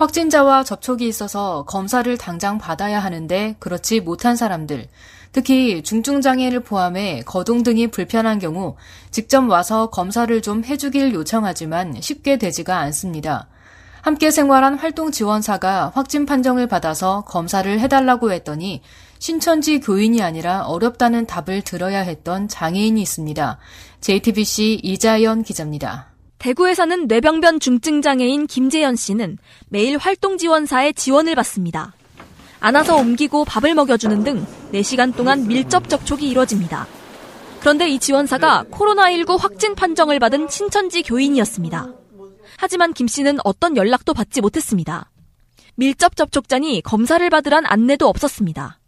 확진자와 0.00 0.64
접촉이 0.64 1.06
있어서 1.06 1.66
검사를 1.66 2.16
당장 2.16 2.56
받아야 2.56 3.00
하는데 3.00 3.54
그렇지 3.58 4.00
못한 4.00 4.34
사람들, 4.34 4.88
특히 5.32 5.82
중증장애를 5.82 6.60
포함해 6.60 7.22
거동 7.26 7.62
등이 7.62 7.88
불편한 7.88 8.38
경우 8.38 8.76
직접 9.10 9.46
와서 9.46 9.90
검사를 9.90 10.40
좀 10.40 10.64
해주길 10.64 11.12
요청하지만 11.12 12.00
쉽게 12.00 12.38
되지가 12.38 12.78
않습니다. 12.78 13.48
함께 14.00 14.30
생활한 14.30 14.76
활동 14.76 15.12
지원사가 15.12 15.92
확진 15.94 16.24
판정을 16.24 16.66
받아서 16.66 17.22
검사를 17.26 17.78
해달라고 17.78 18.32
했더니 18.32 18.80
신천지 19.18 19.80
교인이 19.80 20.22
아니라 20.22 20.62
어렵다는 20.62 21.26
답을 21.26 21.60
들어야 21.60 22.00
했던 22.00 22.48
장애인이 22.48 23.02
있습니다. 23.02 23.58
JTBC 24.00 24.80
이자연 24.82 25.42
기자입니다. 25.42 26.09
대구에 26.40 26.72
사는 26.72 27.06
뇌병변 27.06 27.60
중증 27.60 28.00
장애인 28.00 28.46
김재현 28.46 28.96
씨는 28.96 29.36
매일 29.68 29.98
활동 29.98 30.38
지원사의 30.38 30.94
지원을 30.94 31.34
받습니다. 31.34 31.92
안아서 32.60 32.96
옮기고 32.96 33.44
밥을 33.44 33.74
먹여주는 33.74 34.24
등 34.24 34.46
4시간 34.72 35.14
동안 35.14 35.46
밀접 35.46 35.90
접촉이 35.90 36.30
이뤄집니다. 36.30 36.86
그런데 37.60 37.90
이 37.90 37.98
지원사가 37.98 38.64
코로나19 38.70 39.38
확진 39.38 39.74
판정을 39.74 40.18
받은 40.18 40.48
신천지 40.48 41.02
교인이었습니다. 41.02 41.92
하지만 42.56 42.94
김 42.94 43.06
씨는 43.06 43.36
어떤 43.44 43.76
연락도 43.76 44.14
받지 44.14 44.40
못했습니다. 44.40 45.10
밀접 45.74 46.16
접촉자니 46.16 46.80
검사를 46.80 47.28
받으란 47.28 47.66
안내도 47.66 48.08
없었습니다. 48.08 48.80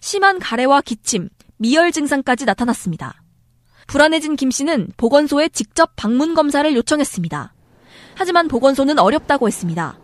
심한 0.00 0.38
가래와 0.38 0.82
기침, 0.82 1.30
미열 1.56 1.92
증상까지 1.92 2.44
나타났습니다. 2.44 3.19
불안해진 3.90 4.36
김 4.36 4.52
씨는 4.52 4.86
보건소에 4.96 5.48
직접 5.48 5.90
방문 5.96 6.34
검사를 6.34 6.72
요청했습니다. 6.72 7.52
하지만 8.14 8.46
보건소는 8.46 9.00
어렵다고 9.00 9.48
했습니다. 9.48 9.98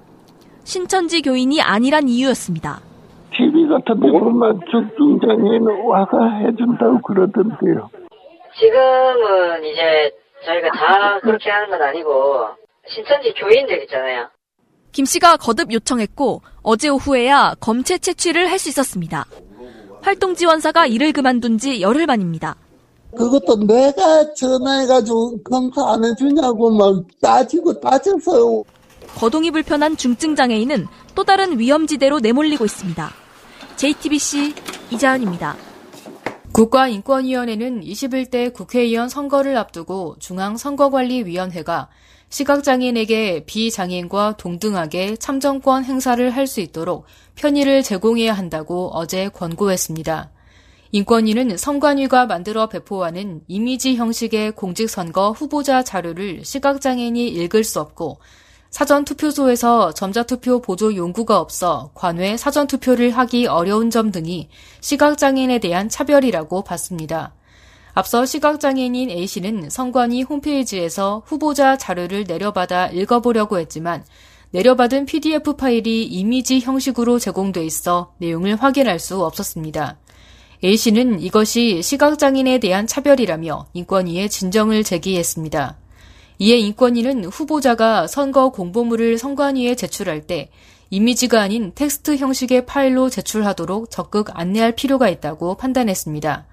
신천지 0.64 1.22
교인이 1.22 1.62
아니란 1.62 2.08
이유였습니다. 2.08 2.80
TV 3.36 3.68
같은 3.68 4.00
데 4.00 4.10
보면 4.10 4.60
중증장애인 4.72 5.62
와서 5.86 6.18
해준다고 6.40 7.00
그러던데요. 7.02 7.88
지금은 8.58 9.64
이제 9.64 10.10
저희가 10.44 10.68
다 10.72 11.20
그렇게 11.20 11.48
하는 11.48 11.70
건 11.70 11.80
아니고 11.80 12.48
신천지 12.88 13.32
교인들 13.34 13.82
있잖아요. 13.84 14.28
김 14.90 15.04
씨가 15.04 15.36
거듭 15.36 15.72
요청했고 15.72 16.40
어제 16.64 16.88
오후에야 16.88 17.54
검체 17.60 17.98
채취를 17.98 18.50
할 18.50 18.58
수 18.58 18.68
있었습니다. 18.68 19.26
활동 20.02 20.34
지원사가 20.34 20.86
일을 20.86 21.12
그만둔 21.12 21.58
지 21.58 21.80
열흘 21.80 22.06
만입니다. 22.06 22.56
그것도 23.14 23.66
내가 23.66 24.32
전화해가지고 24.34 25.42
검사 25.42 25.92
안 25.92 26.04
해주냐고 26.04 26.70
막 26.70 27.04
따지고 27.20 27.78
따졌어요. 27.80 28.64
거동이 29.16 29.50
불편한 29.50 29.96
중증장애인은 29.96 30.86
또 31.14 31.24
다른 31.24 31.58
위험지대로 31.58 32.20
내몰리고 32.20 32.64
있습니다. 32.64 33.10
JTBC 33.76 34.54
이자은입니다. 34.90 35.56
국가인권위원회는 36.52 37.82
21대 37.82 38.52
국회의원 38.52 39.08
선거를 39.08 39.56
앞두고 39.58 40.16
중앙선거관리위원회가 40.18 41.88
시각장애인에게 42.28 43.44
비장애인과 43.44 44.36
동등하게 44.36 45.16
참정권 45.16 45.84
행사를 45.84 46.28
할 46.30 46.46
수 46.46 46.60
있도록 46.60 47.04
편의를 47.34 47.82
제공해야 47.82 48.32
한다고 48.32 48.90
어제 48.92 49.28
권고했습니다. 49.28 50.30
인권위는 50.96 51.58
선관위가 51.58 52.24
만들어 52.24 52.68
배포하는 52.68 53.42
이미지 53.48 53.96
형식의 53.96 54.52
공직선거 54.52 55.32
후보자 55.32 55.84
자료를 55.84 56.42
시각장애인이 56.42 57.28
읽을 57.28 57.64
수 57.64 57.80
없고 57.80 58.18
사전투표소에서 58.70 59.92
전자투표 59.92 60.62
보조 60.62 60.96
용구가 60.96 61.38
없어 61.38 61.90
관외 61.92 62.38
사전투표를 62.38 63.10
하기 63.10 63.46
어려운 63.46 63.90
점 63.90 64.10
등이 64.10 64.48
시각장애인에 64.80 65.58
대한 65.58 65.90
차별이라고 65.90 66.64
봤습니다. 66.64 67.34
앞서 67.92 68.24
시각장애인인 68.24 69.10
A씨는 69.10 69.68
선관위 69.68 70.22
홈페이지에서 70.22 71.22
후보자 71.26 71.76
자료를 71.76 72.24
내려받아 72.26 72.86
읽어보려고 72.86 73.58
했지만 73.58 74.02
내려받은 74.52 75.04
PDF 75.04 75.56
파일이 75.56 76.06
이미지 76.06 76.60
형식으로 76.60 77.18
제공돼 77.18 77.66
있어 77.66 78.14
내용을 78.16 78.56
확인할 78.56 78.98
수 78.98 79.22
없었습니다. 79.22 79.98
A씨는 80.66 81.20
이것이 81.20 81.80
시각장애인에 81.80 82.58
대한 82.58 82.88
차별이라며 82.88 83.66
인권위에 83.72 84.26
진정을 84.26 84.82
제기했습니다. 84.82 85.76
이에 86.40 86.56
인권위는 86.56 87.26
후보자가 87.26 88.08
선거 88.08 88.48
공보물을 88.48 89.16
선관위에 89.16 89.76
제출할 89.76 90.26
때 90.26 90.50
이미지가 90.90 91.40
아닌 91.40 91.70
텍스트 91.72 92.16
형식의 92.16 92.66
파일로 92.66 93.10
제출하도록 93.10 93.92
적극 93.92 94.36
안내할 94.36 94.74
필요가 94.74 95.08
있다고 95.08 95.54
판단했습니다. 95.56 96.46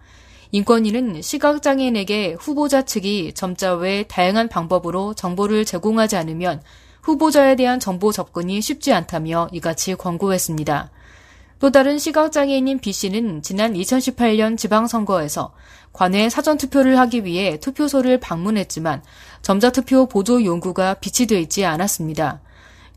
인권위는 0.52 1.24
시각장애인에게 1.24 2.36
후보자 2.40 2.84
측이 2.84 3.34
점자 3.34 3.74
외 3.74 4.04
다양한 4.04 4.48
방법으로 4.48 5.16
정보를 5.16 5.66
제공하지 5.66 6.18
않으면 6.18 6.62
후보자에 7.02 7.56
대한 7.56 7.80
정보 7.80 8.12
접근이 8.12 8.62
쉽지 8.62 8.94
않다며 8.94 9.50
이같이 9.52 9.96
권고했습니다. 9.96 10.92
또 11.64 11.72
다른 11.72 11.98
시각장애인인 11.98 12.80
B씨는 12.80 13.42
지난 13.42 13.74
2018년 13.74 14.58
지방선거에서 14.58 15.54
관외 15.94 16.28
사전투표를 16.28 17.00
하기 17.00 17.24
위해 17.24 17.58
투표소를 17.58 18.20
방문했지만 18.20 19.02
점자투표 19.42 20.08
보조 20.08 20.44
용구가 20.44 20.96
비치되어 20.96 21.40
있지 21.40 21.64
않았습니다. 21.64 22.42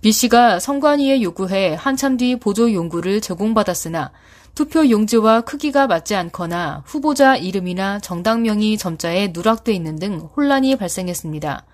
B씨가 0.00 0.58
선관위에 0.58 1.22
요구해 1.22 1.76
한참 1.78 2.16
뒤 2.16 2.34
보조 2.34 2.72
용구를 2.72 3.20
제공받았으나 3.20 4.10
투표 4.56 4.90
용지와 4.90 5.42
크기가 5.42 5.86
맞지 5.86 6.16
않거나 6.16 6.82
후보자 6.86 7.36
이름이나 7.36 8.00
정당명이 8.00 8.78
점자에 8.78 9.28
누락돼 9.32 9.74
있는 9.74 10.00
등 10.00 10.28
혼란이 10.36 10.74
발생했습니다. 10.74 11.64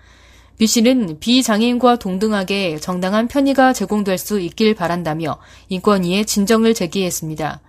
B 0.57 0.67
씨는 0.67 1.19
비장애인과 1.19 1.97
동등하게 1.97 2.77
정당한 2.77 3.27
편의가 3.27 3.73
제공될 3.73 4.17
수 4.17 4.39
있길 4.39 4.75
바란다며 4.75 5.39
인권위에 5.69 6.23
진정을 6.25 6.73
제기했습니다. 6.73 7.59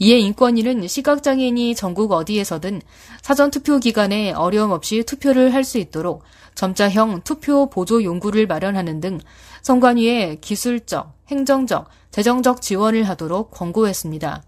이에 0.00 0.18
인권위는 0.18 0.88
시각장애인이 0.88 1.76
전국 1.76 2.10
어디에서든 2.12 2.82
사전투표 3.22 3.78
기간에 3.78 4.32
어려움 4.32 4.72
없이 4.72 5.04
투표를 5.04 5.54
할 5.54 5.64
수 5.64 5.78
있도록 5.78 6.24
점자형 6.56 7.22
투표 7.22 7.70
보조 7.70 8.02
용구를 8.02 8.46
마련하는 8.46 9.00
등 9.00 9.20
선관위에 9.62 10.38
기술적, 10.40 11.14
행정적, 11.28 11.88
재정적 12.10 12.60
지원을 12.60 13.08
하도록 13.08 13.50
권고했습니다. 13.50 14.42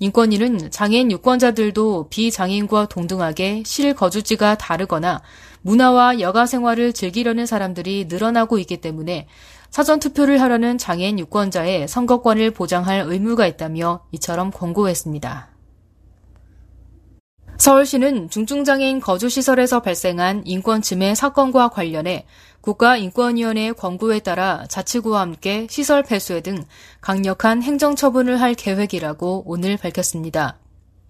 인권위는 0.00 0.70
장애인 0.70 1.12
유권자들도 1.12 2.08
비장애인과 2.10 2.86
동등하게 2.86 3.62
실거주지가 3.64 4.56
다르거나 4.56 5.22
문화와 5.62 6.20
여가 6.20 6.46
생활을 6.46 6.92
즐기려는 6.92 7.46
사람들이 7.46 8.06
늘어나고 8.08 8.58
있기 8.58 8.78
때문에 8.80 9.28
사전 9.70 10.00
투표를 10.00 10.40
하려는 10.40 10.76
장애인 10.76 11.18
유권자의 11.18 11.88
선거권을 11.88 12.50
보장할 12.50 13.04
의무가 13.06 13.46
있다며 13.46 14.00
이처럼 14.12 14.50
권고했습니다. 14.50 15.51
서울시는 17.62 18.28
중증장애인 18.28 18.98
거주시설에서 18.98 19.82
발생한 19.82 20.42
인권침해 20.46 21.14
사건과 21.14 21.68
관련해 21.68 22.26
국가인권위원회의 22.60 23.72
권고에 23.74 24.18
따라 24.18 24.64
자치구와 24.68 25.20
함께 25.20 25.68
시설 25.70 26.02
폐쇄 26.02 26.40
등 26.40 26.64
강력한 27.00 27.62
행정처분을 27.62 28.40
할 28.40 28.54
계획이라고 28.54 29.44
오늘 29.46 29.76
밝혔습니다. 29.76 30.58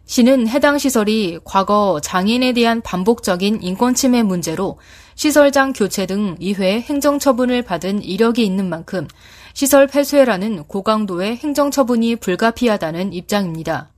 시는 0.04 0.46
해당 0.46 0.76
시설이 0.76 1.38
과거 1.43 2.00
장애인에 2.02 2.52
대한 2.52 2.82
반복적인 2.82 3.62
인권침해 3.62 4.22
문제로 4.22 4.78
시설장 5.14 5.72
교체 5.72 6.05
등 6.05 6.37
2회 6.37 6.82
행정처분을 6.82 7.62
받은 7.62 8.02
이력이 8.02 8.44
있는 8.44 8.69
만큼 8.69 9.08
시설 9.55 9.87
폐쇄라는 9.87 10.64
고강도의 10.64 11.38
행정처분이 11.38 12.16
불가피하다는 12.16 13.14
입장입니다. 13.14 13.92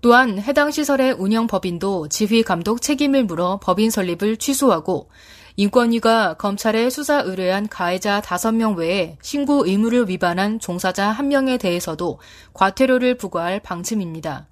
또한 0.00 0.38
해당 0.38 0.70
시설의 0.70 1.12
운영 1.18 1.48
법인도 1.48 2.08
지휘 2.08 2.42
감독 2.44 2.80
책임을 2.80 3.24
물어 3.24 3.58
법인 3.60 3.90
설립을 3.90 4.36
취소하고 4.36 5.08
인권위가 5.56 6.34
검찰에 6.34 6.88
수사 6.88 7.20
의뢰한 7.20 7.68
가해자 7.68 8.20
5명 8.20 8.76
외에 8.76 9.18
신고 9.22 9.66
의무를 9.66 10.08
위반한 10.08 10.60
종사자 10.60 11.12
1명에 11.18 11.58
대해서도 11.58 12.20
과태료를 12.54 13.16
부과할 13.16 13.58
방침입니다. 13.58 14.46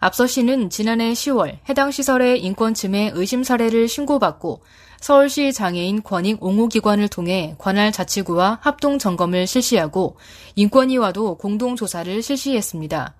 앞서 0.00 0.26
씨는 0.26 0.70
지난해 0.70 1.12
10월 1.12 1.58
해당 1.68 1.92
시설의 1.92 2.42
인권 2.42 2.74
침해 2.74 3.12
의심 3.14 3.44
사례를 3.44 3.86
신고받고 3.86 4.62
서울시 5.00 5.52
장애인 5.52 6.02
권익 6.02 6.42
옹호기관을 6.42 7.06
통해 7.06 7.54
관할 7.58 7.92
자치구와 7.92 8.58
합동 8.60 8.98
점검을 8.98 9.46
실시하고 9.46 10.16
인권위와도 10.56 11.36
공동 11.36 11.76
조사를 11.76 12.22
실시했습니다. 12.22 13.14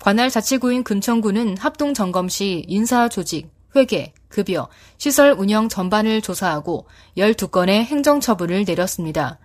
관할 0.00 0.30
자치구인 0.30 0.84
금천구는 0.84 1.56
합동 1.58 1.92
점검 1.92 2.28
시 2.28 2.64
인사 2.68 3.08
조직, 3.08 3.50
회계, 3.74 4.12
급여, 4.28 4.68
시설 4.96 5.32
운영 5.32 5.68
전반을 5.68 6.20
조사하고 6.22 6.86
12건의 7.16 7.84
행정처분을 7.84 8.64
내렸습니다. 8.64 9.38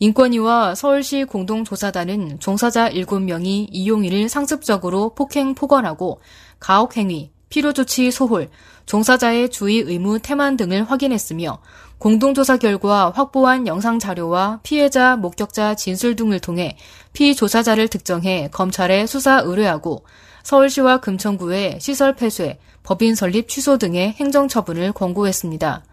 인권위와 0.00 0.74
서울시 0.74 1.24
공동조사단은 1.24 2.40
종사자 2.40 2.90
7명이 2.90 3.68
이용인을 3.70 4.28
상습적으로 4.28 5.14
폭행 5.14 5.54
폭언하고 5.54 6.20
가혹행위, 6.58 7.30
필요조치 7.50 8.10
소홀, 8.10 8.48
종사자의 8.86 9.50
주의 9.50 9.78
의무 9.78 10.18
태만 10.18 10.56
등을 10.56 10.90
확인했으며 10.90 11.60
공동조사 12.02 12.56
결과 12.56 13.12
확보한 13.14 13.68
영상 13.68 14.00
자료와 14.00 14.58
피해자 14.64 15.14
목격자 15.14 15.76
진술 15.76 16.16
등을 16.16 16.40
통해 16.40 16.76
피조사자를 17.12 17.86
특정해 17.86 18.48
검찰에 18.50 19.06
수사 19.06 19.38
의뢰하고 19.38 20.04
서울시와 20.42 20.98
금천구에 20.98 21.78
시설 21.80 22.16
폐쇄, 22.16 22.58
법인 22.82 23.14
설립 23.14 23.48
취소 23.48 23.78
등의 23.78 24.14
행정처분을 24.14 24.90
권고했습니다. 24.90 25.84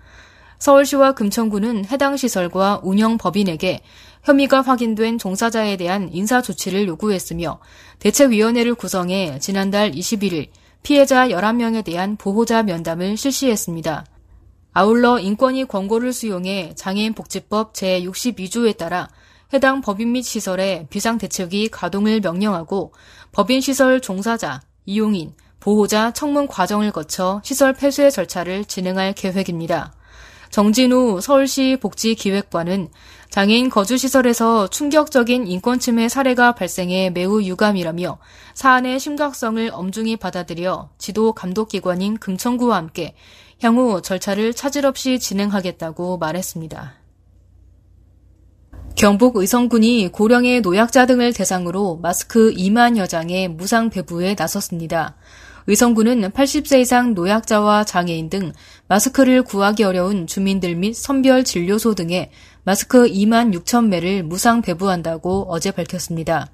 서울시와 0.57 1.11
금천구는 1.11 1.85
해당 1.85 2.17
시설과 2.17 2.79
운영 2.81 3.19
법인에게 3.19 3.81
혐의가 4.23 4.61
확인된 4.61 5.19
종사자에 5.19 5.77
대한 5.77 6.09
인사 6.11 6.41
조치를 6.41 6.87
요구했으며 6.87 7.59
대책위원회를 7.99 8.73
구성해 8.73 9.37
지난달 9.37 9.91
21일 9.91 10.47
피해자 10.81 11.27
11명에 11.27 11.83
대한 11.83 12.15
보호자 12.15 12.63
면담을 12.63 13.15
실시했습니다. 13.15 14.05
아울러 14.71 15.19
인권위 15.19 15.65
권고를 15.65 16.13
수용해 16.13 16.73
장애인 16.75 17.13
복지법 17.13 17.73
제62조에 17.73 18.77
따라 18.77 19.09
해당 19.51 19.81
법인 19.81 20.11
및 20.11 20.21
시설에 20.21 20.85
비상대책위 20.89 21.69
가동을 21.69 22.19
명령하고 22.19 22.93
법인 23.31 23.61
시설 23.61 23.99
종사자, 23.99 24.61
이용인, 24.85 25.33
보호자 25.59 26.11
청문 26.11 26.47
과정을 26.47 26.91
거쳐 26.91 27.41
시설 27.43 27.73
폐쇄 27.73 28.09
절차를 28.09 28.65
진행할 28.65 29.13
계획입니다. 29.13 29.93
정진우 30.51 31.21
서울시 31.21 31.77
복지기획관은 31.79 32.89
장애인 33.29 33.69
거주시설에서 33.69 34.67
충격적인 34.69 35.45
인권침해 35.45 36.09
사례가 36.09 36.53
발생해 36.53 37.11
매우 37.11 37.43
유감이라며 37.43 38.17
사안의 38.55 38.99
심각성을 38.99 39.69
엄중히 39.71 40.15
받아들여 40.17 40.89
지도 40.97 41.33
감독기관인 41.33 42.17
금천구와 42.17 42.77
함께 42.77 43.15
향후 43.61 44.01
절차를 44.01 44.53
차질 44.53 44.85
없이 44.85 45.19
진행하겠다고 45.19 46.17
말했습니다. 46.17 46.93
경북 48.95 49.37
의성군이 49.37 50.09
고령의 50.11 50.61
노약자 50.61 51.05
등을 51.05 51.33
대상으로 51.33 51.99
마스크 52.01 52.51
2만여 52.51 53.07
장의 53.07 53.49
무상 53.49 53.89
배부에 53.89 54.35
나섰습니다. 54.37 55.15
의성군은 55.67 56.31
80세 56.31 56.81
이상 56.81 57.13
노약자와 57.13 57.83
장애인 57.83 58.29
등 58.29 58.53
마스크를 58.87 59.43
구하기 59.43 59.83
어려운 59.83 60.25
주민들 60.25 60.75
및 60.75 60.93
선별 60.93 61.43
진료소 61.43 61.95
등에 61.95 62.31
마스크 62.63 63.05
2만 63.05 63.53
6천 63.55 63.87
매를 63.87 64.23
무상 64.23 64.61
배부한다고 64.61 65.45
어제 65.49 65.71
밝혔습니다. 65.71 66.49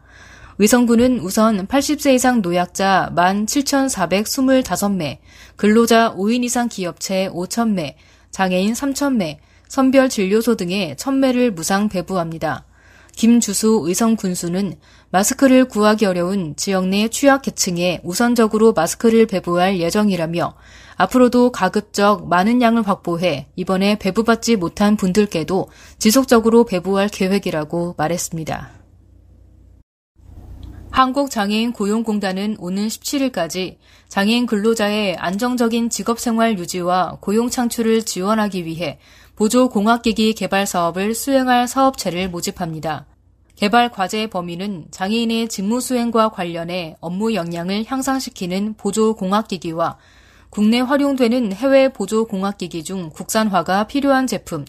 의성군은 0.58 1.20
우선 1.20 1.68
80세 1.68 2.14
이상 2.14 2.42
노약자 2.42 3.12
17,425매, 3.14 5.18
근로자 5.58 6.16
5인 6.16 6.46
이상 6.46 6.70
기업체 6.70 7.30
5,000매, 7.30 7.96
장애인 8.32 8.74
3,000매, 8.74 9.38
선별 9.68 10.08
진료소 10.08 10.56
등에 10.56 10.96
1,000매를 10.96 11.52
무상 11.52 11.90
배부합니다. 11.90 12.64
김주수 13.18 13.84
의성 13.86 14.16
군수는 14.16 14.76
마스크를 15.10 15.66
구하기 15.66 16.06
어려운 16.06 16.56
지역 16.56 16.88
내 16.88 17.10
취약 17.10 17.42
계층에 17.42 18.00
우선적으로 18.04 18.72
마스크를 18.72 19.26
배부할 19.26 19.80
예정이라며 19.80 20.54
앞으로도 20.98 21.52
가급적 21.52 22.30
많은 22.30 22.62
양을 22.62 22.88
확보해 22.88 23.48
이번에 23.58 23.98
배부받지 24.00 24.56
못한 24.56 24.96
분들께도 24.96 25.68
지속적으로 25.98 26.64
배부할 26.64 27.10
계획이라고 27.10 27.96
말했습니다. 27.98 28.75
한국장애인 30.96 31.74
고용공단은 31.74 32.56
오는 32.58 32.88
17일까지 32.88 33.76
장애인 34.08 34.46
근로자의 34.46 35.18
안정적인 35.18 35.90
직업생활 35.90 36.58
유지와 36.58 37.18
고용 37.20 37.50
창출을 37.50 38.04
지원하기 38.04 38.64
위해 38.64 38.98
보조 39.36 39.68
공학기기 39.68 40.32
개발 40.36 40.66
사업을 40.66 41.14
수행할 41.14 41.68
사업체를 41.68 42.30
모집합니다. 42.30 43.08
개발 43.58 43.90
과제의 43.92 44.30
범위는 44.30 44.86
장애인의 44.92 45.50
직무 45.50 45.82
수행과 45.82 46.30
관련해 46.30 46.96
업무 47.02 47.34
역량을 47.34 47.84
향상시키는 47.86 48.76
보조 48.78 49.18
공학기기와 49.18 49.98
국내 50.50 50.80
활용되는 50.80 51.52
해외 51.52 51.90
보조 51.90 52.26
공학기기 52.26 52.86
중 52.86 53.10
국산화가 53.10 53.88
필요한 53.88 54.28
제품, 54.28 54.64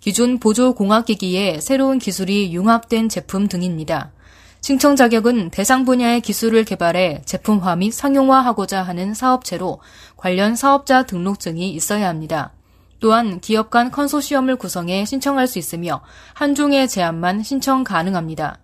기존 0.00 0.38
보조 0.38 0.74
공학기기에 0.74 1.60
새로운 1.60 1.98
기술이 1.98 2.54
융합된 2.54 3.10
제품 3.10 3.46
등입니다. 3.46 4.15
신청 4.60 4.96
자격은 4.96 5.50
대상 5.50 5.84
분야의 5.84 6.20
기술을 6.20 6.64
개발해 6.64 7.22
제품화 7.24 7.76
및 7.76 7.92
상용화하고자 7.92 8.82
하는 8.82 9.14
사업체로 9.14 9.80
관련 10.16 10.56
사업자 10.56 11.04
등록증이 11.04 11.70
있어야 11.70 12.08
합니다. 12.08 12.52
또한 12.98 13.40
기업 13.40 13.70
간 13.70 13.90
컨소시엄을 13.90 14.56
구성해 14.56 15.04
신청할 15.04 15.46
수 15.46 15.58
있으며 15.58 16.00
한 16.34 16.54
종의 16.54 16.88
제안만 16.88 17.42
신청 17.42 17.84
가능합니다. 17.84 18.58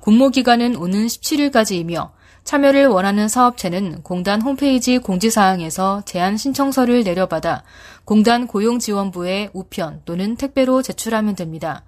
공모 0.00 0.28
기간은 0.28 0.76
오는 0.76 1.06
17일까지이며 1.06 2.10
참여를 2.44 2.86
원하는 2.86 3.26
사업체는 3.26 4.02
공단 4.02 4.40
홈페이지 4.42 4.98
공지사항에서 4.98 6.02
제안 6.04 6.36
신청서를 6.36 7.02
내려받아 7.02 7.64
공단 8.04 8.46
고용지원부에 8.46 9.50
우편 9.52 10.02
또는 10.04 10.36
택배로 10.36 10.82
제출하면 10.82 11.34
됩니다. 11.34 11.85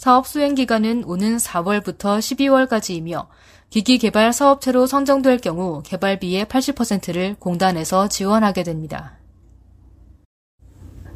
사업 0.00 0.26
수행 0.26 0.54
기간은 0.54 1.04
오는 1.04 1.36
4월부터 1.36 2.20
12월까지이며 2.20 3.26
기기 3.68 3.98
개발 3.98 4.32
사업체로 4.32 4.86
선정될 4.86 5.40
경우 5.40 5.82
개발비의 5.84 6.46
80%를 6.46 7.36
공단에서 7.38 8.08
지원하게 8.08 8.62
됩니다. 8.62 9.18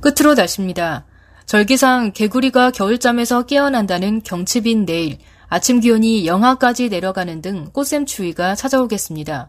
끝으로 0.02 0.34
날씨입니다. 0.34 1.06
절기상 1.46 2.12
개구리가 2.12 2.72
겨울잠에서 2.72 3.46
깨어난다는 3.46 4.20
경칩인 4.22 4.84
내일 4.84 5.16
아침 5.48 5.80
기온이 5.80 6.26
영하까지 6.26 6.90
내려가는 6.90 7.40
등 7.40 7.70
꽃샘 7.72 8.04
추위가 8.04 8.54
찾아오겠습니다. 8.54 9.48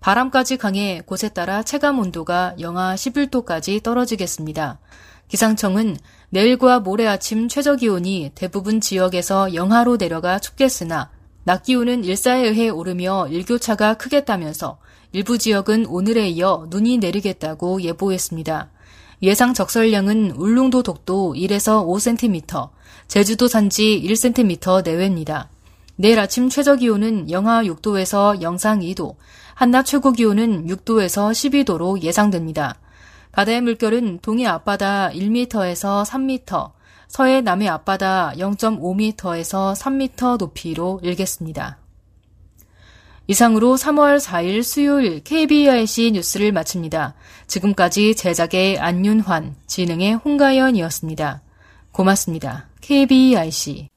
바람까지 0.00 0.58
강해 0.58 1.00
곳에 1.06 1.30
따라 1.30 1.62
체감 1.62 2.00
온도가 2.00 2.56
영하 2.60 2.96
11도까지 2.96 3.82
떨어지겠습니다. 3.82 4.78
기상청은 5.28 5.96
내일과 6.30 6.80
모레 6.80 7.06
아침 7.06 7.48
최저 7.48 7.76
기온이 7.76 8.32
대부분 8.34 8.80
지역에서 8.80 9.54
영하로 9.54 9.98
내려가 9.98 10.38
춥겠으나 10.38 11.10
낮 11.44 11.62
기온은 11.62 12.04
일사에 12.04 12.48
의해 12.48 12.68
오르며 12.68 13.28
일교차가 13.28 13.94
크겠다면서 13.94 14.78
일부 15.12 15.38
지역은 15.38 15.86
오늘에 15.86 16.28
이어 16.30 16.66
눈이 16.70 16.98
내리겠다고 16.98 17.82
예보했습니다. 17.82 18.70
예상 19.22 19.54
적설량은 19.54 20.32
울릉도 20.32 20.82
독도 20.82 21.34
1에서 21.34 21.86
5cm, 21.86 22.70
제주도 23.06 23.46
산지 23.46 24.02
1cm 24.04 24.82
내외입니다. 24.82 25.50
내일 25.96 26.18
아침 26.18 26.48
최저 26.48 26.74
기온은 26.76 27.30
영하 27.30 27.62
6도에서 27.62 28.42
영상 28.42 28.80
2도, 28.80 29.14
한낮 29.54 29.86
최고 29.86 30.12
기온은 30.12 30.66
6도에서 30.66 31.30
12도로 31.30 32.02
예상됩니다. 32.02 32.74
바다의 33.34 33.62
물결은 33.62 34.20
동해 34.22 34.46
앞바다 34.46 35.10
1m에서 35.10 36.04
3m, 36.04 36.72
서해 37.08 37.40
남해 37.40 37.68
앞바다 37.68 38.34
0.5m에서 38.36 39.74
3m 39.74 40.38
높이로 40.38 41.00
일겠습니다. 41.02 41.78
이상으로 43.26 43.76
3월 43.76 44.20
4일 44.20 44.62
수요일 44.62 45.22
KBIC 45.24 46.12
뉴스를 46.12 46.52
마칩니다. 46.52 47.14
지금까지 47.46 48.14
제작의 48.14 48.78
안윤환, 48.78 49.56
진행의 49.66 50.14
홍가연이었습니다. 50.16 51.42
고맙습니다. 51.90 52.68
KBIC 52.82 53.88